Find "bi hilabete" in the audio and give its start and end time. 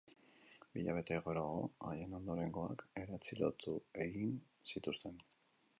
0.71-1.19